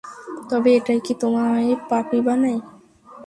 তবে 0.49 0.69
এটাই 0.77 0.99
কি 1.05 1.13
তোমায় 1.21 1.69
পাপী 1.89 2.19
বানায়? 2.21 2.59